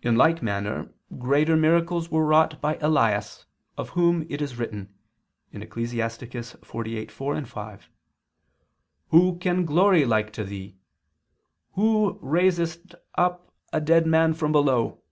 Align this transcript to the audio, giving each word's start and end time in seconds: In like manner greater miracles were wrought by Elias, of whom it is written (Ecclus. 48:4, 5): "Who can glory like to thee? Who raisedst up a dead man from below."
In 0.00 0.14
like 0.14 0.44
manner 0.44 0.90
greater 1.18 1.56
miracles 1.56 2.08
were 2.08 2.24
wrought 2.24 2.60
by 2.60 2.78
Elias, 2.80 3.46
of 3.76 3.88
whom 3.98 4.24
it 4.30 4.40
is 4.40 4.58
written 4.60 4.94
(Ecclus. 5.52 5.90
48:4, 6.00 7.46
5): 7.48 7.88
"Who 9.08 9.38
can 9.38 9.64
glory 9.64 10.04
like 10.04 10.32
to 10.34 10.44
thee? 10.44 10.76
Who 11.72 12.20
raisedst 12.22 12.94
up 13.16 13.52
a 13.72 13.80
dead 13.80 14.06
man 14.06 14.34
from 14.34 14.52
below." 14.52 15.02